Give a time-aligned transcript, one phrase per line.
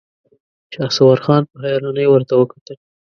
[0.73, 2.77] شهسوار خان په حيرانۍ ورته کتل.